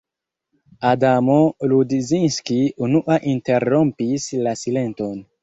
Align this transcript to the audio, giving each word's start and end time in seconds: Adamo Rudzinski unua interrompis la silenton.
Adamo 0.91 1.35
Rudzinski 1.73 2.57
unua 2.89 3.19
interrompis 3.35 4.27
la 4.49 4.57
silenton. 4.65 5.15